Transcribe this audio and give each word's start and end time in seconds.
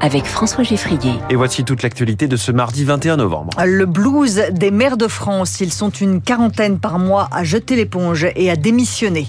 avec 0.00 0.24
François 0.24 0.64
Geffrier. 0.64 1.12
Et 1.30 1.36
voici 1.36 1.64
toute 1.64 1.82
l'actualité 1.82 2.26
de 2.26 2.36
ce 2.36 2.52
mardi 2.52 2.84
21 2.84 3.16
novembre. 3.16 3.50
Le 3.64 3.86
blues 3.86 4.42
des 4.52 4.70
maires 4.70 4.96
de 4.96 5.08
France. 5.08 5.60
Ils 5.60 5.72
sont 5.72 5.90
une 5.90 6.20
quarantaine 6.20 6.78
par 6.78 6.98
mois 6.98 7.28
à 7.32 7.44
jeter 7.44 7.76
l'éponge 7.76 8.26
et 8.36 8.50
à 8.50 8.56
démissionner. 8.56 9.26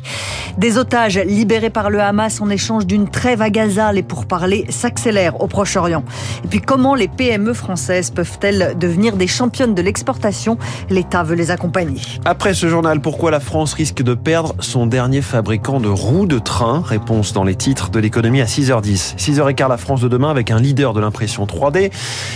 Des 0.58 0.78
otages 0.78 1.18
libérés 1.18 1.70
par 1.70 1.90
le 1.90 2.02
Hamas 2.02 2.42
en 2.42 2.50
échange 2.50 2.86
d'une 2.86 3.10
trêve 3.10 3.42
à 3.42 3.50
Gaza. 3.50 3.92
Les 3.92 4.04
pourparlers 4.04 4.66
s'accélèrent 4.70 5.42
au 5.42 5.48
Proche-Orient. 5.48 6.04
Et 6.44 6.48
puis 6.48 6.62
comment 6.62 6.96
les 6.96 7.08
PME 7.08 7.54
françaises 7.54 8.12
peuvent-elles 8.12 8.76
devenir 8.78 9.16
des 9.16 9.28
championnes 9.28 9.74
de 9.74 9.82
l'exportation? 9.82 10.58
L'État 10.90 11.24
veut 11.24 11.36
les 11.36 11.52
accompagner. 11.52 12.02
Après 12.26 12.54
ce 12.54 12.68
journal, 12.68 13.00
pourquoi 13.00 13.32
la 13.32 13.40
France 13.40 13.74
risque 13.74 14.04
de 14.04 14.14
perdre 14.14 14.56
son 14.60 14.86
dernier 14.86 15.22
fabricant 15.22 15.80
de 15.80 15.90
roues 15.90 16.26
de 16.26 16.40
train? 16.40 16.82
Réponse 16.86 17.34
dans 17.34 17.44
les 17.44 17.56
titres 17.56 17.90
de 17.90 18.00
l'économie 18.00 18.42
à 18.42 18.46
6h10. 18.46 19.16
6h15 19.18 19.70
la 19.70 19.78
France 19.78 20.02
de 20.02 20.08
demain 20.08 20.30
avec 20.30 20.52
un 20.52 20.59
leader 20.60 20.94
de 20.94 21.00
l'impression 21.00 21.46
3D. 21.46 21.92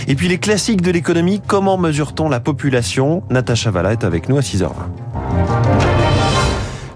Et 0.08 0.14
puis 0.14 0.28
les 0.28 0.38
classiques 0.38 0.82
de 0.82 0.90
l'économie, 0.90 1.40
comment 1.46 1.78
mesure-t-on 1.78 2.28
la 2.28 2.40
population? 2.40 3.22
Natacha 3.30 3.70
Valla 3.70 3.92
est 3.92 4.04
avec 4.04 4.28
nous 4.28 4.36
à 4.36 4.40
6h20. 4.40 5.53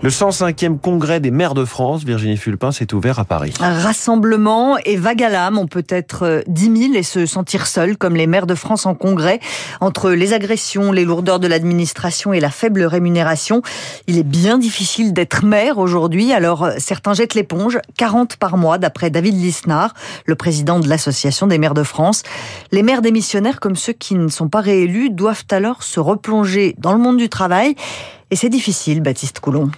Le 0.01 0.11
105e 0.11 0.79
congrès 0.79 1.19
des 1.19 1.33
maires 1.33 1.55
de 1.55 1.65
France, 1.65 2.05
Virginie 2.05 2.37
Fulpin, 2.37 2.71
s'est 2.71 2.95
ouvert 2.95 3.19
à 3.19 3.25
Paris. 3.25 3.53
Un 3.59 3.81
rassemblement 3.81 4.79
et 4.79 4.95
vague 4.95 5.25
à 5.25 5.29
l'âme. 5.29 5.59
On 5.59 5.67
peut 5.67 5.87
être 5.89 6.45
10 6.47 6.91
000 6.91 6.95
et 6.95 7.03
se 7.03 7.27
sentir 7.27 7.67
seul, 7.67 7.97
comme 7.97 8.15
les 8.15 8.29
maires 8.29 8.47
de 8.47 8.55
France 8.55 8.87
en 8.87 8.95
congrès. 8.95 9.41
Entre 9.81 10.13
les 10.13 10.35
agressions, 10.35 10.93
les 10.93 11.05
lourdeurs 11.05 11.41
de 11.41 11.49
l'administration 11.49 12.33
et 12.33 12.39
la 12.39 12.51
faible 12.51 12.85
rémunération, 12.85 13.61
il 14.07 14.19
est 14.19 14.23
bien 14.23 14.57
difficile 14.57 15.13
d'être 15.13 15.45
maire 15.45 15.79
aujourd'hui. 15.79 16.33
Alors, 16.33 16.71
certains 16.79 17.15
jettent 17.15 17.35
l'éponge, 17.35 17.81
40 17.97 18.37
par 18.37 18.57
mois, 18.57 18.79
d'après 18.79 19.11
David 19.11 19.35
Lisnard, 19.35 19.95
le 20.27 20.37
président 20.37 20.79
de 20.79 20.89
l'Association 20.89 21.49
des 21.49 21.59
maires 21.59 21.75
de 21.75 21.83
France. 21.83 22.23
Les 22.71 22.85
maires 22.85 23.03
démissionnaires, 23.03 23.59
comme 23.59 23.75
ceux 23.75 23.95
qui 23.95 24.15
ne 24.15 24.29
sont 24.29 24.49
pas 24.49 24.61
réélus, 24.61 25.11
doivent 25.11 25.47
alors 25.51 25.83
se 25.83 25.99
replonger 25.99 26.77
dans 26.79 26.93
le 26.93 27.01
monde 27.01 27.17
du 27.17 27.29
travail. 27.29 27.75
Et 28.31 28.37
c'est 28.37 28.51
difficile, 28.51 29.01
Baptiste 29.01 29.41
Coulon. 29.41 29.71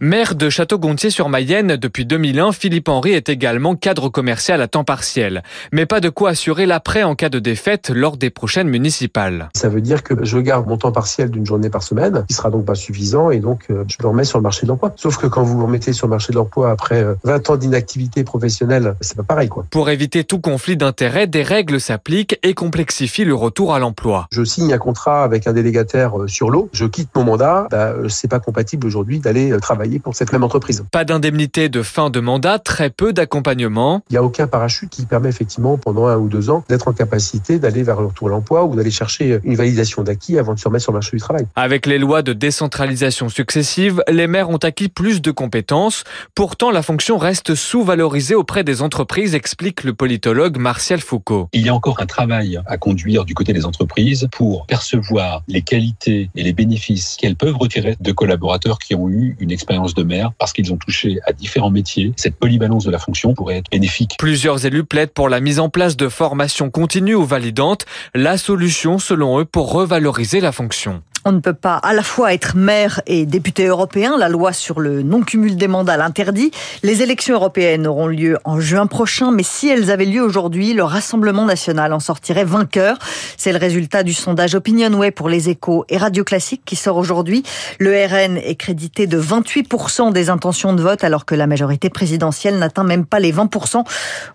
Maire 0.00 0.34
de 0.34 0.50
Château-Gontier-sur-Mayenne 0.50 1.76
depuis 1.76 2.04
2001, 2.04 2.52
Philippe 2.52 2.90
Henry 2.90 3.12
est 3.12 3.30
également 3.30 3.76
cadre 3.76 4.10
commercial 4.10 4.60
à 4.60 4.68
temps 4.68 4.84
partiel. 4.84 5.42
Mais 5.72 5.86
pas 5.86 6.00
de 6.00 6.10
quoi 6.10 6.30
assurer 6.30 6.66
l'après 6.66 7.02
en 7.02 7.14
cas 7.14 7.30
de 7.30 7.38
défaite 7.38 7.88
lors 7.88 8.18
des 8.18 8.28
prochaines 8.28 8.68
municipales. 8.68 9.48
Ça 9.56 9.70
veut 9.70 9.80
dire 9.80 10.02
que 10.02 10.22
je 10.22 10.36
garde 10.36 10.68
mon 10.68 10.76
temps 10.76 10.92
partiel 10.92 11.30
d'une 11.30 11.46
journée 11.46 11.70
par 11.70 11.82
semaine, 11.82 12.26
qui 12.28 12.34
sera 12.34 12.50
donc 12.50 12.66
pas 12.66 12.74
suffisant, 12.74 13.30
et 13.30 13.38
donc 13.38 13.68
euh, 13.70 13.84
je 13.88 13.96
le 14.02 14.08
remets 14.08 14.24
sur 14.24 14.38
le 14.38 14.42
marché 14.42 14.66
de 14.66 14.68
l'emploi. 14.68 14.92
Sauf 14.96 15.16
que 15.16 15.28
quand 15.28 15.42
vous 15.42 15.56
vous 15.56 15.64
remettez 15.64 15.94
sur 15.94 16.08
le 16.08 16.10
marché 16.10 16.30
de 16.30 16.36
l'emploi 16.36 16.70
après 16.70 17.02
20 17.24 17.48
euh, 17.48 17.52
ans 17.54 17.56
d'inactivité 17.56 18.22
professionnelle, 18.22 18.96
c'est 19.00 19.16
pas 19.16 19.22
pareil, 19.22 19.48
quoi. 19.48 19.64
Pour 19.70 19.88
éviter 19.88 20.24
tout 20.24 20.40
conflit 20.40 20.76
d'intérêts, 20.76 21.26
des 21.26 21.42
règles 21.42 21.80
s'appliquent 21.80 22.38
et 22.42 22.52
complexifient 22.52 23.24
le 23.24 23.34
retour 23.34 23.72
à 23.72 23.78
l'emploi. 23.78 24.26
Je 24.30 24.44
signe 24.44 24.74
un 24.74 24.78
contrat 24.78 25.24
avec 25.24 25.46
un 25.46 25.54
délégataire 25.54 26.20
euh, 26.20 26.28
sur 26.28 26.50
l'eau, 26.50 26.68
je 26.74 26.84
quitte 26.84 27.08
mon 27.14 27.24
mandat, 27.24 27.66
bah, 27.70 27.94
c'est 28.10 28.28
pas 28.28 28.40
compatible 28.40 28.86
aujourd'hui 28.86 29.20
d'aller 29.20 29.56
travailler 29.62 29.85
pour 29.98 30.14
cette 30.14 30.32
même 30.32 30.44
entreprise. 30.44 30.84
Pas 30.90 31.04
d'indemnité 31.04 31.68
de 31.68 31.82
fin 31.82 32.10
de 32.10 32.20
mandat, 32.20 32.58
très 32.58 32.90
peu 32.90 33.12
d'accompagnement. 33.12 34.02
Il 34.10 34.14
n'y 34.14 34.18
a 34.18 34.22
aucun 34.22 34.46
parachute 34.46 34.90
qui 34.90 35.06
permet 35.06 35.28
effectivement 35.28 35.78
pendant 35.78 36.06
un 36.06 36.16
ou 36.16 36.28
deux 36.28 36.50
ans 36.50 36.64
d'être 36.68 36.88
en 36.88 36.92
capacité 36.92 37.58
d'aller 37.58 37.82
vers 37.82 38.00
le 38.00 38.06
retour 38.06 38.28
à 38.28 38.30
l'emploi 38.30 38.64
ou 38.64 38.76
d'aller 38.76 38.90
chercher 38.90 39.40
une 39.44 39.54
validation 39.54 40.02
d'acquis 40.02 40.38
avant 40.38 40.54
de 40.54 40.58
se 40.58 40.66
remettre 40.66 40.82
sur 40.82 40.92
le 40.92 40.96
marché 40.96 41.16
du 41.16 41.20
travail. 41.20 41.46
Avec 41.54 41.86
les 41.86 41.98
lois 41.98 42.22
de 42.22 42.32
décentralisation 42.32 43.28
successives, 43.28 44.02
les 44.10 44.26
maires 44.26 44.50
ont 44.50 44.56
acquis 44.56 44.88
plus 44.88 45.22
de 45.22 45.30
compétences. 45.30 46.04
Pourtant, 46.34 46.70
la 46.70 46.82
fonction 46.82 47.18
reste 47.18 47.54
sous-valorisée 47.54 48.34
auprès 48.34 48.64
des 48.64 48.82
entreprises, 48.82 49.34
explique 49.34 49.84
le 49.84 49.94
politologue 49.94 50.58
Martial 50.58 51.00
Foucault. 51.00 51.48
Il 51.52 51.62
y 51.62 51.68
a 51.68 51.74
encore 51.74 52.00
un 52.00 52.06
travail 52.06 52.60
à 52.66 52.76
conduire 52.76 53.24
du 53.24 53.34
côté 53.34 53.52
des 53.52 53.64
entreprises 53.64 54.28
pour 54.32 54.66
percevoir 54.66 55.42
les 55.48 55.62
qualités 55.62 56.30
et 56.34 56.42
les 56.42 56.52
bénéfices 56.52 57.16
qu'elles 57.18 57.36
peuvent 57.36 57.56
retirer 57.56 57.96
de 58.00 58.12
collaborateurs 58.12 58.78
qui 58.78 58.94
ont 58.94 59.08
eu 59.08 59.36
une 59.40 59.50
expérience 59.50 59.75
de 59.94 60.02
maire 60.02 60.32
parce 60.38 60.52
qu'ils 60.52 60.72
ont 60.72 60.76
touché 60.76 61.18
à 61.26 61.32
différents 61.32 61.70
métiers. 61.70 62.12
Cette 62.16 62.36
polyvalence 62.36 62.84
de 62.84 62.90
la 62.90 62.98
fonction 62.98 63.34
pourrait 63.34 63.58
être 63.58 63.70
bénéfique. 63.70 64.16
Plusieurs 64.18 64.64
élus 64.66 64.84
plaident 64.84 65.12
pour 65.12 65.28
la 65.28 65.40
mise 65.40 65.60
en 65.60 65.68
place 65.68 65.96
de 65.96 66.08
formations 66.08 66.70
continues 66.70 67.14
ou 67.14 67.24
validantes, 67.24 67.86
la 68.14 68.38
solution 68.38 68.98
selon 68.98 69.40
eux 69.40 69.44
pour 69.44 69.72
revaloriser 69.72 70.40
la 70.40 70.52
fonction. 70.52 71.02
On 71.28 71.32
ne 71.32 71.40
peut 71.40 71.54
pas 71.54 71.74
à 71.78 71.92
la 71.92 72.04
fois 72.04 72.32
être 72.34 72.54
maire 72.56 73.02
et 73.08 73.26
député 73.26 73.66
européen. 73.66 74.16
La 74.16 74.28
loi 74.28 74.52
sur 74.52 74.78
le 74.78 75.02
non-cumul 75.02 75.56
des 75.56 75.66
mandats 75.66 75.96
l'interdit. 75.96 76.52
Les 76.84 77.02
élections 77.02 77.34
européennes 77.34 77.88
auront 77.88 78.06
lieu 78.06 78.38
en 78.44 78.60
juin 78.60 78.86
prochain, 78.86 79.32
mais 79.32 79.42
si 79.42 79.68
elles 79.68 79.90
avaient 79.90 80.04
lieu 80.04 80.22
aujourd'hui, 80.22 80.72
le 80.72 80.84
Rassemblement 80.84 81.44
national 81.44 81.92
en 81.92 81.98
sortirait 81.98 82.44
vainqueur. 82.44 82.96
C'est 83.36 83.50
le 83.50 83.58
résultat 83.58 84.04
du 84.04 84.14
sondage 84.14 84.54
Opinionway 84.54 85.10
pour 85.10 85.28
les 85.28 85.48
échos 85.48 85.84
et 85.88 85.96
Radio 85.96 86.22
Classique 86.22 86.62
qui 86.64 86.76
sort 86.76 86.96
aujourd'hui. 86.96 87.42
Le 87.80 87.90
RN 87.90 88.36
est 88.36 88.54
crédité 88.54 89.08
de 89.08 89.20
28% 89.20 90.12
des 90.12 90.30
intentions 90.30 90.74
de 90.74 90.82
vote 90.82 91.02
alors 91.02 91.24
que 91.24 91.34
la 91.34 91.48
majorité 91.48 91.90
présidentielle 91.90 92.60
n'atteint 92.60 92.84
même 92.84 93.04
pas 93.04 93.18
les 93.18 93.32
20%. 93.32 93.82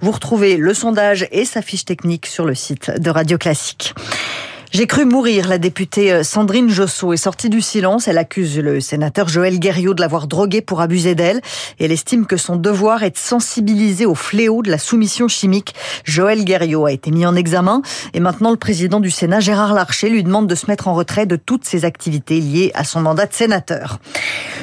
Vous 0.01 0.11
retrouvez 0.11 0.57
le 0.57 0.73
sondage 0.73 1.25
et 1.31 1.45
sa 1.45 1.61
fiche 1.61 1.85
technique 1.85 2.25
sur 2.25 2.43
le 2.43 2.53
site 2.53 2.91
de 2.99 3.09
Radio 3.09 3.37
Classique. 3.37 3.93
J'ai 4.73 4.87
cru 4.87 5.03
mourir. 5.03 5.49
La 5.49 5.57
députée 5.57 6.13
euh, 6.13 6.23
Sandrine 6.23 6.69
Josso 6.69 7.11
est 7.11 7.17
sortie 7.17 7.49
du 7.49 7.59
silence. 7.59 8.07
Elle 8.07 8.17
accuse 8.17 8.57
le 8.57 8.79
sénateur 8.79 9.27
Joël 9.27 9.59
Guerriot 9.59 9.93
de 9.93 9.99
l'avoir 9.99 10.27
droguée 10.27 10.61
pour 10.61 10.79
abuser 10.79 11.13
d'elle. 11.13 11.41
Elle 11.77 11.91
estime 11.91 12.25
que 12.25 12.37
son 12.37 12.55
devoir 12.55 13.03
est 13.03 13.11
de 13.11 13.17
sensibiliser 13.17 14.05
au 14.05 14.15
fléau 14.15 14.61
de 14.61 14.71
la 14.71 14.77
soumission 14.77 15.27
chimique. 15.27 15.75
Joël 16.05 16.45
Guerriot 16.45 16.85
a 16.85 16.93
été 16.93 17.11
mis 17.11 17.25
en 17.25 17.35
examen 17.35 17.81
et 18.13 18.21
maintenant 18.21 18.49
le 18.49 18.55
président 18.55 19.01
du 19.01 19.11
Sénat, 19.11 19.41
Gérard 19.41 19.73
Larcher, 19.73 20.09
lui 20.09 20.23
demande 20.23 20.47
de 20.47 20.55
se 20.55 20.67
mettre 20.67 20.87
en 20.87 20.93
retrait 20.93 21.25
de 21.25 21.35
toutes 21.35 21.65
ses 21.65 21.83
activités 21.83 22.39
liées 22.39 22.71
à 22.73 22.85
son 22.85 23.01
mandat 23.01 23.25
de 23.25 23.33
sénateur. 23.33 23.99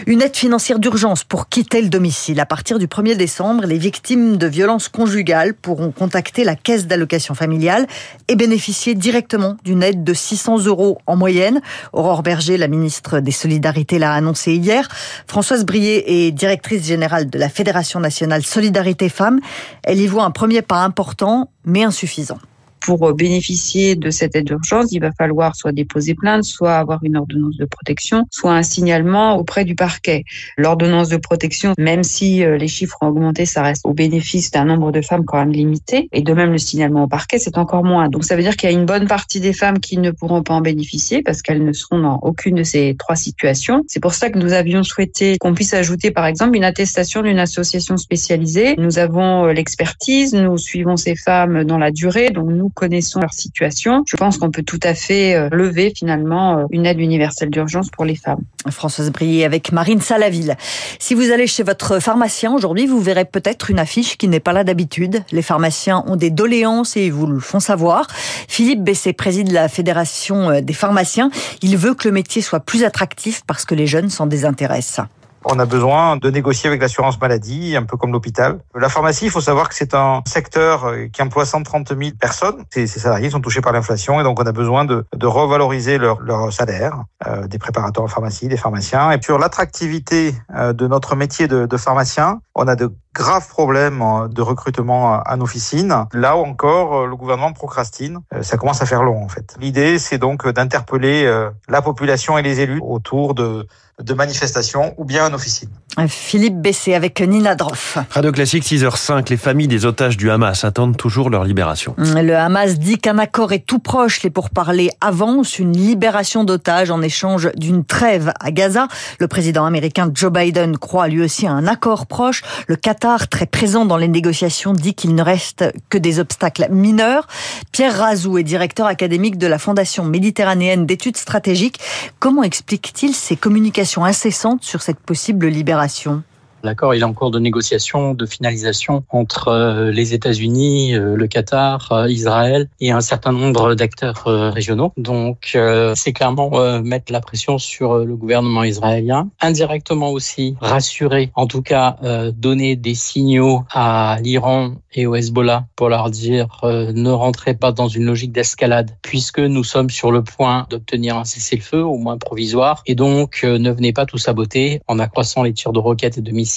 Une 0.06 0.22
aide 0.22 0.36
financière 0.36 0.78
d'urgence 0.78 1.22
pour 1.22 1.50
quitter 1.50 1.82
le 1.82 1.90
domicile. 1.90 2.40
À 2.40 2.46
partir 2.46 2.78
du 2.78 2.86
1er 2.86 3.14
décembre, 3.14 3.66
les 3.66 3.76
victimes 3.76 4.38
de 4.38 4.46
violences 4.46 4.88
conjugales 4.88 5.52
pourront 5.52 5.90
contacter 5.90 6.44
la 6.44 6.54
caisse 6.54 6.86
d'allocation 6.86 7.34
familiale 7.34 7.86
et 8.28 8.36
bénéficier 8.36 8.94
directement 8.94 9.58
d'une 9.64 9.82
aide 9.82 9.97
de 10.02 10.14
600 10.14 10.64
euros 10.66 10.98
en 11.06 11.16
moyenne. 11.16 11.60
Aurore 11.92 12.22
Berger, 12.22 12.56
la 12.56 12.68
ministre 12.68 13.20
des 13.20 13.32
Solidarités, 13.32 13.98
l'a 13.98 14.12
annoncé 14.12 14.54
hier. 14.54 14.88
Françoise 15.26 15.64
Brier 15.64 16.26
est 16.26 16.30
directrice 16.32 16.86
générale 16.86 17.28
de 17.30 17.38
la 17.38 17.48
Fédération 17.48 18.00
nationale 18.00 18.42
Solidarité 18.42 19.08
Femmes. 19.08 19.40
Elle 19.82 20.00
y 20.00 20.06
voit 20.06 20.24
un 20.24 20.30
premier 20.30 20.62
pas 20.62 20.82
important, 20.82 21.50
mais 21.64 21.84
insuffisant 21.84 22.38
pour 22.80 23.12
bénéficier 23.14 23.96
de 23.96 24.10
cette 24.10 24.36
aide 24.36 24.46
d'urgence, 24.46 24.92
il 24.92 25.00
va 25.00 25.12
falloir 25.12 25.56
soit 25.56 25.72
déposer 25.72 26.14
plainte, 26.14 26.44
soit 26.44 26.76
avoir 26.76 27.02
une 27.04 27.16
ordonnance 27.16 27.56
de 27.56 27.64
protection, 27.64 28.24
soit 28.30 28.52
un 28.52 28.62
signalement 28.62 29.36
auprès 29.36 29.64
du 29.64 29.74
parquet. 29.74 30.24
L'ordonnance 30.56 31.08
de 31.08 31.16
protection, 31.16 31.74
même 31.78 32.02
si 32.02 32.44
euh, 32.44 32.56
les 32.56 32.68
chiffres 32.68 32.96
ont 33.00 33.08
augmenté, 33.08 33.46
ça 33.46 33.62
reste 33.62 33.84
au 33.84 33.92
bénéfice 33.92 34.50
d'un 34.50 34.64
nombre 34.64 34.92
de 34.92 35.00
femmes 35.00 35.24
quand 35.24 35.38
même 35.38 35.52
limité. 35.52 36.08
Et 36.12 36.22
de 36.22 36.32
même, 36.32 36.52
le 36.52 36.58
signalement 36.58 37.04
au 37.04 37.08
parquet, 37.08 37.38
c'est 37.38 37.58
encore 37.58 37.84
moins. 37.84 38.08
Donc 38.08 38.24
ça 38.24 38.36
veut 38.36 38.42
dire 38.42 38.56
qu'il 38.56 38.70
y 38.70 38.72
a 38.74 38.76
une 38.76 38.86
bonne 38.86 39.06
partie 39.06 39.40
des 39.40 39.52
femmes 39.52 39.78
qui 39.78 39.98
ne 39.98 40.10
pourront 40.10 40.42
pas 40.42 40.54
en 40.54 40.60
bénéficier 40.60 41.22
parce 41.22 41.42
qu'elles 41.42 41.64
ne 41.64 41.72
seront 41.72 42.00
dans 42.00 42.18
aucune 42.22 42.56
de 42.56 42.62
ces 42.62 42.96
trois 42.98 43.16
situations. 43.16 43.84
C'est 43.88 44.00
pour 44.00 44.14
ça 44.14 44.30
que 44.30 44.38
nous 44.38 44.52
avions 44.52 44.82
souhaité 44.82 45.36
qu'on 45.38 45.54
puisse 45.54 45.74
ajouter, 45.74 46.10
par 46.10 46.26
exemple, 46.26 46.56
une 46.56 46.64
attestation 46.64 47.22
d'une 47.22 47.38
association 47.38 47.96
spécialisée. 47.96 48.74
Nous 48.78 48.98
avons 48.98 49.46
euh, 49.46 49.52
l'expertise, 49.52 50.34
nous 50.34 50.58
suivons 50.58 50.96
ces 50.96 51.16
femmes 51.16 51.64
dans 51.64 51.78
la 51.78 51.90
durée, 51.90 52.30
donc 52.30 52.48
nous 52.48 52.67
connaissons 52.74 53.20
leur 53.20 53.32
situation, 53.32 54.02
je 54.06 54.16
pense 54.16 54.38
qu'on 54.38 54.50
peut 54.50 54.62
tout 54.62 54.80
à 54.82 54.94
fait 54.94 55.34
euh, 55.34 55.48
lever 55.50 55.92
finalement 55.94 56.58
euh, 56.58 56.64
une 56.70 56.86
aide 56.86 57.00
universelle 57.00 57.50
d'urgence 57.50 57.90
pour 57.90 58.04
les 58.04 58.16
femmes. 58.16 58.40
Françoise 58.70 59.10
Brier 59.10 59.44
avec 59.44 59.72
Marine 59.72 60.00
Salaville. 60.00 60.56
Si 60.98 61.14
vous 61.14 61.30
allez 61.30 61.46
chez 61.46 61.62
votre 61.62 62.00
pharmacien 62.00 62.52
aujourd'hui, 62.52 62.86
vous 62.86 63.00
verrez 63.00 63.24
peut-être 63.24 63.70
une 63.70 63.78
affiche 63.78 64.16
qui 64.16 64.28
n'est 64.28 64.40
pas 64.40 64.52
là 64.52 64.64
d'habitude. 64.64 65.22
Les 65.32 65.42
pharmaciens 65.42 66.04
ont 66.06 66.16
des 66.16 66.30
doléances 66.30 66.96
et 66.96 67.06
ils 67.06 67.12
vous 67.12 67.26
le 67.26 67.40
font 67.40 67.60
savoir. 67.60 68.06
Philippe 68.48 68.82
Bessé 68.82 69.12
préside 69.12 69.50
la 69.52 69.68
Fédération 69.68 70.50
euh, 70.50 70.60
des 70.60 70.74
pharmaciens. 70.74 71.30
Il 71.62 71.76
veut 71.76 71.94
que 71.94 72.08
le 72.08 72.12
métier 72.12 72.42
soit 72.42 72.60
plus 72.60 72.84
attractif 72.84 73.42
parce 73.46 73.64
que 73.64 73.74
les 73.74 73.86
jeunes 73.86 74.10
s'en 74.10 74.26
désintéressent. 74.26 75.06
On 75.50 75.58
a 75.58 75.64
besoin 75.64 76.18
de 76.18 76.30
négocier 76.30 76.68
avec 76.68 76.82
l'assurance 76.82 77.18
maladie, 77.18 77.74
un 77.74 77.84
peu 77.84 77.96
comme 77.96 78.12
l'hôpital. 78.12 78.58
La 78.74 78.90
pharmacie, 78.90 79.24
il 79.24 79.30
faut 79.30 79.40
savoir 79.40 79.70
que 79.70 79.74
c'est 79.74 79.94
un 79.94 80.22
secteur 80.26 80.84
euh, 80.84 81.06
qui 81.10 81.22
emploie 81.22 81.46
130 81.46 81.96
000 81.98 82.10
personnes. 82.20 82.64
Ces, 82.70 82.86
salariés 82.86 83.30
sont 83.30 83.40
touchés 83.40 83.62
par 83.62 83.72
l'inflation 83.72 84.20
et 84.20 84.24
donc 84.24 84.38
on 84.38 84.44
a 84.44 84.52
besoin 84.52 84.84
de, 84.84 85.06
revaloriser 85.22 85.96
leur, 85.96 86.52
salaire, 86.52 87.04
euh, 87.26 87.46
des 87.46 87.58
préparateurs 87.58 88.04
en 88.04 88.08
pharmacie, 88.08 88.48
des 88.48 88.58
pharmaciens. 88.58 89.10
Et 89.12 89.22
sur 89.22 89.38
l'attractivité 89.38 90.34
euh, 90.54 90.74
de 90.74 90.86
notre 90.86 91.16
métier 91.16 91.48
de, 91.48 91.64
de 91.64 91.76
pharmacien, 91.78 92.40
on 92.54 92.68
a 92.68 92.76
de 92.76 92.92
grave 93.14 93.48
problème 93.48 94.28
de 94.30 94.42
recrutement 94.42 95.22
en 95.26 95.40
officine. 95.40 96.04
Là 96.12 96.36
encore, 96.36 97.06
le 97.06 97.16
gouvernement 97.16 97.52
procrastine. 97.52 98.20
Ça 98.42 98.56
commence 98.56 98.80
à 98.80 98.86
faire 98.86 99.02
long 99.02 99.24
en 99.24 99.28
fait. 99.28 99.56
L'idée, 99.58 99.98
c'est 99.98 100.18
donc 100.18 100.46
d'interpeller 100.46 101.48
la 101.68 101.82
population 101.82 102.38
et 102.38 102.42
les 102.42 102.60
élus 102.60 102.80
autour 102.80 103.34
de 103.34 103.66
de 104.02 104.14
manifestation 104.14 104.94
ou 104.96 105.04
bien 105.04 105.26
en 105.26 105.34
officine. 105.34 105.68
Philippe 106.06 106.60
Bessé 106.60 106.94
avec 106.94 107.20
Nina 107.20 107.56
Droff. 107.56 107.98
Radio 108.10 108.30
Classique 108.30 108.62
6h05, 108.62 109.30
les 109.30 109.36
familles 109.36 109.66
des 109.66 109.84
otages 109.84 110.16
du 110.16 110.30
Hamas 110.30 110.62
attendent 110.62 110.96
toujours 110.96 111.28
leur 111.28 111.42
libération. 111.44 111.94
Le 111.98 112.36
Hamas 112.36 112.78
dit 112.78 112.98
qu'un 112.98 113.18
accord 113.18 113.52
est 113.52 113.66
tout 113.66 113.80
proche. 113.80 114.22
Les 114.22 114.30
pourparlers 114.30 114.90
avancent 115.00 115.58
une 115.58 115.76
libération 115.76 116.44
d'otages 116.44 116.92
en 116.92 117.02
échange 117.02 117.50
d'une 117.56 117.84
trêve 117.84 118.32
à 118.38 118.52
Gaza. 118.52 118.86
Le 119.18 119.26
président 119.26 119.64
américain 119.64 120.08
Joe 120.14 120.30
Biden 120.30 120.78
croit 120.78 121.08
lui 121.08 121.20
aussi 121.20 121.48
à 121.48 121.52
un 121.52 121.66
accord 121.66 122.06
proche. 122.06 122.42
Le 122.68 122.76
Qatar, 122.76 123.26
très 123.26 123.46
présent 123.46 123.84
dans 123.84 123.96
les 123.96 124.08
négociations, 124.08 124.74
dit 124.74 124.94
qu'il 124.94 125.16
ne 125.16 125.22
reste 125.22 125.64
que 125.88 125.98
des 125.98 126.20
obstacles 126.20 126.68
mineurs. 126.70 127.26
Pierre 127.72 127.98
Razou 127.98 128.38
est 128.38 128.44
directeur 128.44 128.86
académique 128.86 129.36
de 129.36 129.48
la 129.48 129.58
Fondation 129.58 130.04
méditerranéenne 130.04 130.86
d'études 130.86 131.16
stratégiques. 131.16 131.80
Comment 132.20 132.44
explique-t-il 132.44 133.14
ces 133.14 133.34
communications 133.34 133.87
incessante 133.96 134.62
sur 134.62 134.82
cette 134.82 135.00
possible 135.00 135.46
libération 135.46 136.22
L'accord 136.64 136.92
est 136.94 137.02
en 137.04 137.12
cours 137.12 137.30
de 137.30 137.38
négociation, 137.38 138.14
de 138.14 138.26
finalisation 138.26 139.04
entre 139.10 139.48
euh, 139.48 139.92
les 139.92 140.12
États-Unis, 140.12 140.94
euh, 140.94 141.14
le 141.14 141.26
Qatar, 141.28 141.92
euh, 141.92 142.10
Israël 142.10 142.68
et 142.80 142.90
un 142.90 143.00
certain 143.00 143.30
nombre 143.30 143.74
d'acteurs 143.74 144.24
régionaux. 144.26 144.92
Donc 144.96 145.56
c'est 145.94 146.12
clairement 146.12 146.80
mettre 146.80 147.12
la 147.12 147.20
pression 147.20 147.58
sur 147.58 147.98
le 147.98 148.16
gouvernement 148.16 148.64
israélien, 148.64 149.28
indirectement 149.40 150.10
aussi 150.10 150.56
rassurer, 150.60 151.30
en 151.34 151.46
tout 151.46 151.62
cas 151.62 151.96
donner 152.32 152.76
des 152.76 152.94
signaux 152.94 153.64
à 153.72 154.18
l'Iran 154.22 154.72
et 154.94 155.06
au 155.06 155.14
Hezbollah 155.14 155.66
pour 155.76 155.88
leur 155.88 156.10
dire 156.10 156.48
ne 156.62 157.10
rentrez 157.10 157.54
pas 157.54 157.72
dans 157.72 157.88
une 157.88 158.04
logique 158.04 158.32
d'escalade 158.32 158.90
puisque 159.02 159.40
nous 159.40 159.64
sommes 159.64 159.90
sur 159.90 160.12
le 160.12 160.22
point 160.22 160.66
d'obtenir 160.70 161.16
un 161.16 161.24
cessez-le-feu 161.24 161.82
au 161.82 161.96
moins 161.96 162.18
provisoire 162.18 162.82
et 162.86 162.94
donc 162.94 163.42
ne 163.44 163.70
venez 163.70 163.92
pas 163.92 164.06
tout 164.06 164.18
saboter 164.18 164.80
en 164.88 164.98
accroissant 164.98 165.42
les 165.42 165.52
tirs 165.52 165.72
de 165.72 165.80
roquettes 165.80 166.18
et 166.18 166.22
de 166.22 166.32
missiles 166.32 166.47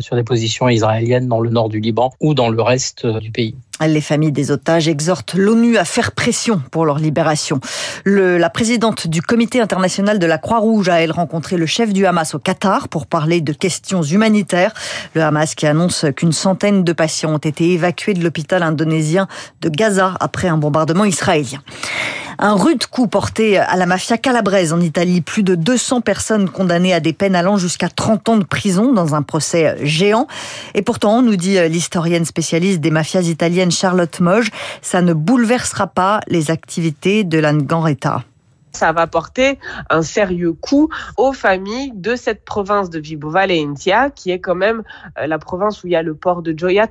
sur 0.00 0.16
des 0.16 0.24
positions 0.24 0.68
israéliennes 0.68 1.28
dans 1.28 1.40
le 1.40 1.50
nord 1.50 1.68
du 1.68 1.80
Liban 1.80 2.12
ou 2.20 2.34
dans 2.34 2.48
le 2.48 2.62
reste 2.62 3.06
du 3.06 3.30
pays. 3.30 3.56
Les 3.86 4.00
familles 4.00 4.32
des 4.32 4.50
otages 4.50 4.88
exhortent 4.88 5.34
l'ONU 5.34 5.76
à 5.76 5.84
faire 5.84 6.12
pression 6.12 6.60
pour 6.72 6.84
leur 6.84 6.98
libération. 6.98 7.60
La 8.04 8.50
présidente 8.50 9.06
du 9.06 9.22
comité 9.22 9.60
international 9.60 10.18
de 10.18 10.26
la 10.26 10.38
Croix-Rouge 10.38 10.88
a, 10.88 11.00
elle, 11.00 11.12
rencontré 11.12 11.56
le 11.56 11.66
chef 11.66 11.92
du 11.92 12.04
Hamas 12.04 12.34
au 12.34 12.40
Qatar 12.40 12.88
pour 12.88 13.06
parler 13.06 13.40
de 13.40 13.52
questions 13.52 14.02
humanitaires. 14.02 14.74
Le 15.14 15.22
Hamas 15.22 15.54
qui 15.54 15.66
annonce 15.66 16.06
qu'une 16.16 16.32
centaine 16.32 16.82
de 16.82 16.92
patients 16.92 17.34
ont 17.34 17.38
été 17.38 17.72
évacués 17.72 18.14
de 18.14 18.22
l'hôpital 18.24 18.64
indonésien 18.64 19.28
de 19.60 19.68
Gaza 19.68 20.14
après 20.18 20.48
un 20.48 20.58
bombardement 20.58 21.04
israélien. 21.04 21.60
Un 22.40 22.54
rude 22.54 22.86
coup 22.86 23.08
porté 23.08 23.58
à 23.58 23.74
la 23.74 23.84
mafia 23.84 24.16
calabraise 24.16 24.72
en 24.72 24.80
Italie. 24.80 25.20
Plus 25.22 25.42
de 25.42 25.56
200 25.56 26.02
personnes 26.02 26.48
condamnées 26.48 26.94
à 26.94 27.00
des 27.00 27.12
peines 27.12 27.34
allant 27.34 27.56
jusqu'à 27.56 27.88
30 27.88 28.28
ans 28.28 28.36
de 28.36 28.44
prison 28.44 28.92
dans 28.92 29.16
un 29.16 29.22
procès 29.22 29.76
géant. 29.82 30.28
Et 30.74 30.82
pourtant, 30.82 31.20
nous 31.20 31.34
dit 31.34 31.58
l'historienne 31.68 32.24
spécialiste 32.24 32.80
des 32.80 32.92
mafias 32.92 33.22
italiennes 33.22 33.67
Charlotte 33.70 34.20
Moge, 34.20 34.50
ça 34.82 35.02
ne 35.02 35.12
bouleversera 35.12 35.86
pas 35.86 36.20
les 36.28 36.50
activités 36.50 37.24
de 37.24 37.38
la 37.38 37.52
Ngandreta 37.52 38.24
ça 38.78 38.92
va 38.92 39.06
porter 39.06 39.58
un 39.90 40.02
sérieux 40.02 40.52
coup 40.52 40.88
aux 41.16 41.32
familles 41.32 41.92
de 41.94 42.14
cette 42.14 42.44
province 42.44 42.90
de 42.90 43.00
Vibo 43.00 43.30
Valentia, 43.30 44.10
qui 44.10 44.30
est 44.30 44.38
quand 44.38 44.54
même 44.54 44.82
euh, 45.18 45.26
la 45.26 45.38
province 45.38 45.82
où 45.82 45.88
il 45.88 45.92
y 45.92 45.96
a 45.96 46.02
le 46.02 46.14
port 46.14 46.42
de 46.42 46.56
Gioia 46.56 46.86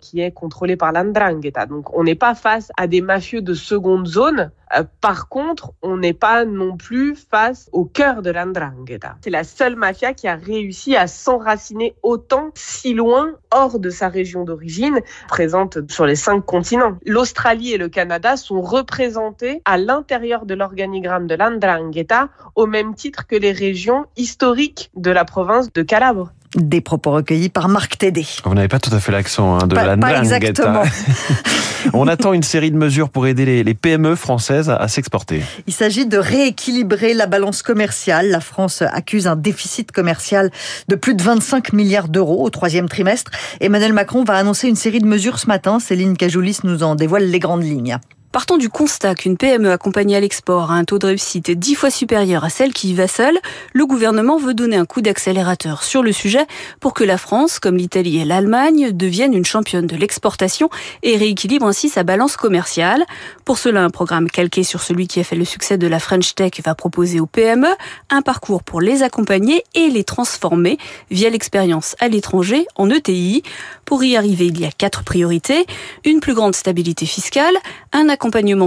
qui 0.00 0.20
est 0.20 0.32
contrôlé 0.32 0.76
par 0.76 0.92
l'Andrangheta. 0.92 1.66
Donc 1.66 1.96
on 1.96 2.04
n'est 2.04 2.14
pas 2.14 2.34
face 2.34 2.70
à 2.76 2.86
des 2.86 3.00
mafieux 3.00 3.40
de 3.40 3.54
seconde 3.54 4.06
zone, 4.06 4.50
par 4.82 5.28
contre, 5.28 5.72
on 5.82 5.96
n'est 5.96 6.14
pas 6.14 6.44
non 6.44 6.76
plus 6.76 7.14
face 7.14 7.68
au 7.72 7.84
cœur 7.84 8.22
de 8.22 8.30
l'Andrangheta. 8.30 9.16
C'est 9.22 9.30
la 9.30 9.44
seule 9.44 9.76
mafia 9.76 10.12
qui 10.14 10.26
a 10.26 10.34
réussi 10.34 10.96
à 10.96 11.06
s'enraciner 11.06 11.94
autant 12.02 12.50
si 12.54 12.94
loin 12.94 13.30
hors 13.52 13.78
de 13.78 13.90
sa 13.90 14.08
région 14.08 14.44
d'origine, 14.44 15.00
présente 15.28 15.78
sur 15.90 16.06
les 16.06 16.16
cinq 16.16 16.44
continents. 16.44 16.98
L'Australie 17.06 17.72
et 17.72 17.78
le 17.78 17.88
Canada 17.88 18.36
sont 18.36 18.60
représentés 18.60 19.62
à 19.64 19.78
l'intérieur 19.78 20.46
de 20.46 20.54
l'organigramme 20.54 21.26
de 21.26 21.34
l'Andrangheta 21.34 22.28
au 22.54 22.66
même 22.66 22.94
titre 22.94 23.26
que 23.26 23.36
les 23.36 23.52
régions 23.52 24.06
historiques 24.16 24.90
de 24.96 25.10
la 25.10 25.24
province 25.24 25.72
de 25.72 25.82
Calabre. 25.82 26.32
Des 26.56 26.80
propos 26.80 27.10
recueillis 27.10 27.48
par 27.48 27.68
Marc 27.68 27.98
Tédé. 27.98 28.24
Vous 28.44 28.54
n'avez 28.54 28.68
pas 28.68 28.78
tout 28.78 28.94
à 28.94 29.00
fait 29.00 29.10
l'accent 29.10 29.58
hein, 29.58 29.66
de 29.66 29.74
pas, 29.74 29.96
la 29.96 30.18
exactement. 30.18 30.82
On 31.92 32.08
attend 32.08 32.32
une 32.32 32.42
série 32.42 32.70
de 32.70 32.76
mesures 32.76 33.10
pour 33.10 33.26
aider 33.26 33.62
les, 33.62 33.74
PME 33.74 34.14
françaises 34.14 34.70
à, 34.70 34.88
s'exporter. 34.88 35.42
Il 35.66 35.72
s'agit 35.72 36.06
de 36.06 36.16
rééquilibrer 36.16 37.12
la 37.14 37.26
balance 37.26 37.62
commerciale. 37.62 38.30
La 38.30 38.40
France 38.40 38.82
accuse 38.82 39.26
un 39.26 39.36
déficit 39.36 39.92
commercial 39.92 40.50
de 40.88 40.94
plus 40.94 41.14
de 41.14 41.22
25 41.22 41.72
milliards 41.72 42.08
d'euros 42.08 42.44
au 42.44 42.50
troisième 42.50 42.88
trimestre. 42.88 43.30
Emmanuel 43.60 43.92
Macron 43.92 44.24
va 44.24 44.36
annoncer 44.36 44.68
une 44.68 44.76
série 44.76 45.00
de 45.00 45.06
mesures 45.06 45.38
ce 45.38 45.46
matin. 45.46 45.80
Céline 45.80 46.16
Cajoulis 46.16 46.58
nous 46.64 46.82
en 46.82 46.94
dévoile 46.94 47.24
les 47.24 47.38
grandes 47.38 47.64
lignes. 47.64 47.98
Partant 48.34 48.56
du 48.56 48.68
constat 48.68 49.14
qu'une 49.14 49.36
PME 49.36 49.70
accompagnée 49.70 50.16
à 50.16 50.20
l'export 50.20 50.72
a 50.72 50.74
un 50.74 50.82
taux 50.82 50.98
de 50.98 51.06
réussite 51.06 51.52
dix 51.52 51.76
fois 51.76 51.88
supérieur 51.88 52.42
à 52.42 52.50
celle 52.50 52.72
qui 52.72 52.90
y 52.90 52.92
va 52.92 53.06
seule, 53.06 53.38
le 53.72 53.86
gouvernement 53.86 54.38
veut 54.38 54.54
donner 54.54 54.74
un 54.74 54.86
coup 54.86 55.02
d'accélérateur 55.02 55.84
sur 55.84 56.02
le 56.02 56.10
sujet 56.10 56.44
pour 56.80 56.94
que 56.94 57.04
la 57.04 57.16
France, 57.16 57.60
comme 57.60 57.76
l'Italie 57.76 58.18
et 58.18 58.24
l'Allemagne, 58.24 58.90
devienne 58.90 59.34
une 59.34 59.44
championne 59.44 59.86
de 59.86 59.94
l'exportation 59.94 60.68
et 61.04 61.16
rééquilibre 61.16 61.64
ainsi 61.64 61.88
sa 61.88 62.02
balance 62.02 62.36
commerciale. 62.36 63.04
Pour 63.44 63.56
cela, 63.56 63.84
un 63.84 63.90
programme 63.90 64.28
calqué 64.28 64.64
sur 64.64 64.82
celui 64.82 65.06
qui 65.06 65.20
a 65.20 65.24
fait 65.24 65.36
le 65.36 65.44
succès 65.44 65.78
de 65.78 65.86
la 65.86 66.00
French 66.00 66.34
Tech 66.34 66.54
va 66.64 66.74
proposer 66.74 67.20
aux 67.20 67.26
PME 67.26 67.68
un 68.10 68.22
parcours 68.22 68.64
pour 68.64 68.80
les 68.80 69.04
accompagner 69.04 69.62
et 69.76 69.90
les 69.90 70.02
transformer 70.02 70.76
via 71.08 71.30
l'expérience 71.30 71.94
à 72.00 72.08
l'étranger 72.08 72.66
en 72.74 72.90
ETI. 72.90 73.44
Pour 73.84 74.02
y 74.02 74.16
arriver, 74.16 74.46
il 74.46 74.58
y 74.58 74.64
a 74.64 74.72
quatre 74.72 75.04
priorités. 75.04 75.66
Une 76.04 76.18
plus 76.18 76.34
grande 76.34 76.56
stabilité 76.56 77.06
fiscale, 77.06 77.54
un 77.92 78.08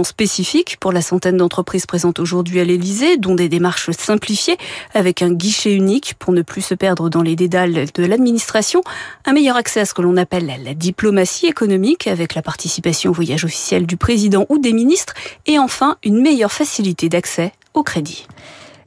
spécifique 0.04 0.76
pour 0.78 0.92
la 0.92 1.02
centaine 1.02 1.36
d'entreprises 1.36 1.86
présentes 1.86 2.20
aujourd'hui 2.20 2.60
à 2.60 2.64
l'Elysée, 2.64 3.16
dont 3.16 3.34
des 3.34 3.48
démarches 3.48 3.90
simplifiées 3.90 4.56
avec 4.94 5.22
un 5.22 5.32
guichet 5.32 5.74
unique 5.74 6.14
pour 6.18 6.32
ne 6.32 6.42
plus 6.42 6.62
se 6.62 6.74
perdre 6.74 7.08
dans 7.08 7.22
les 7.22 7.34
dédales 7.34 7.86
de 7.92 8.04
l'administration, 8.04 8.82
un 9.24 9.32
meilleur 9.32 9.56
accès 9.56 9.80
à 9.80 9.84
ce 9.84 9.94
que 9.94 10.02
l'on 10.02 10.16
appelle 10.16 10.46
la 10.64 10.74
diplomatie 10.74 11.46
économique 11.46 12.06
avec 12.06 12.34
la 12.34 12.42
participation 12.42 13.10
au 13.10 13.14
voyage 13.14 13.44
officiel 13.44 13.86
du 13.86 13.96
président 13.96 14.46
ou 14.48 14.58
des 14.58 14.72
ministres 14.72 15.14
et 15.46 15.58
enfin 15.58 15.96
une 16.04 16.20
meilleure 16.20 16.52
facilité 16.52 17.08
d'accès 17.08 17.52
au 17.74 17.82
crédit. 17.82 18.26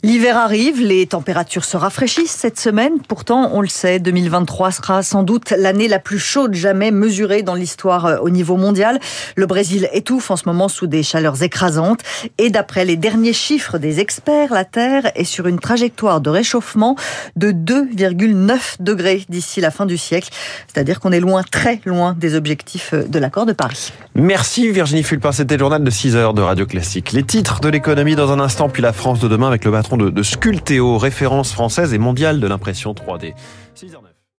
L'hiver 0.03 0.36
arrive, 0.36 0.81
les 0.81 1.06
températures 1.06 1.63
se 1.63 1.77
rafraîchissent 1.77 2.31
cette 2.31 2.60
semaine. 2.60 2.93
Pourtant, 3.08 3.51
on 3.53 3.62
le 3.62 3.67
sait, 3.67 4.00
2023 4.00 4.72
sera 4.72 5.03
sans 5.03 5.22
doute 5.22 5.53
l'année 5.55 5.88
la 5.88 6.00
plus 6.00 6.17
chaude 6.17 6.55
jamais 6.55 6.89
mesurée 6.89 7.43
dans 7.43 7.53
l'histoire 7.53 8.08
euh, 8.08 8.17
au 8.17 8.31
niveau 8.31 8.58
mondial. 8.58 9.00
Le 9.36 9.46
Brésil 9.46 9.88
étouffe 9.93 10.31
en 10.31 10.38
ce 10.38 10.48
moment 10.48 10.70
sous 10.70 10.88
des 10.88 11.03
chaleurs 11.03 11.43
écrasantes. 11.43 12.00
Et 12.39 12.50
d'après 12.50 12.84
les 12.84 12.96
derniers 12.96 13.31
chiffres 13.31 13.77
des 13.77 14.00
experts, 14.00 14.51
la 14.51 14.65
Terre 14.65 15.12
est 15.13 15.24
sur 15.24 15.46
une 15.46 15.60
trajectoire 15.60 16.20
de 16.20 16.31
réchauffement 16.31 16.96
de 17.36 17.51
2,9 17.51 18.77
degrés 18.79 19.24
d'ici 19.29 19.62
la 19.62 19.70
fin 19.70 19.86
du 19.86 20.00
siècle. 20.00 20.29
C'est-à-dire 20.65 21.00
qu'on 21.00 21.12
est 21.12 21.20
loin, 21.20 21.43
très 21.43 21.79
loin 21.86 22.15
des 22.20 22.34
objectifs 22.34 22.96
euh, 22.96 23.03
de 23.03 23.20
l'accord 23.20 23.46
de 23.46 23.53
Paris. 23.53 23.93
Merci 24.15 24.67
Virginie 24.72 25.03
Fulpin. 25.03 25.31
C'était 25.31 25.58
le 25.58 25.60
journal 25.60 25.84
de 25.84 25.91
6 25.91 26.15
heures 26.15 26.34
de 26.34 26.41
Radio 26.41 26.65
Classique. 26.65 27.12
Les 27.12 27.22
titres 27.22 27.60
de 27.60 27.70
l'économie 27.70 28.15
dans 28.15 28.31
un 28.31 28.39
instant, 28.39 28.67
puis 28.67 28.81
la 28.81 28.93
France 28.93 29.20
de 29.20 29.27
demain 29.27 29.46
avec 29.46 29.63
le 29.63 29.70
de, 29.98 30.10
de 30.10 30.24
Sculteo, 30.24 30.98
référence 30.98 31.53
française 31.53 31.93
et 31.93 31.98
mondiale 31.98 32.39
de 32.39 32.48
l'impression 32.48 32.93
3D. 32.93 33.33